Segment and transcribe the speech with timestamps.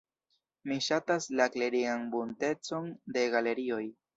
[0.69, 3.85] Mi ŝatas la klerigan buntecon de galerioj.